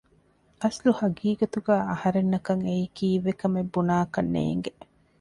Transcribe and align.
އަސްލު 0.61 0.89
ހަގީގަތުގައި 0.99 1.85
އަހަރެންނަކަށް 1.91 2.63
އެއީ 2.67 2.85
ކީއްވެކަމެއް 2.97 3.71
ބުނާކަށް 3.73 4.31
ނޭނގެ 4.35 4.71